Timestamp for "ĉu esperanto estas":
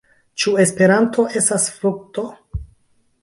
0.43-1.67